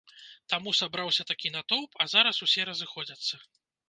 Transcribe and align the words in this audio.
Таму 0.51 0.71
сабраўся 0.77 1.25
такі 1.31 1.51
натоўп, 1.55 1.97
а 2.05 2.07
зараз 2.13 2.39
усе 2.47 2.65
разыходзяцца. 2.71 3.35